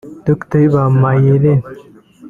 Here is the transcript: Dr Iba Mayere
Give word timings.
Dr 0.27 0.57
Iba 0.67 0.83
Mayere 1.01 1.51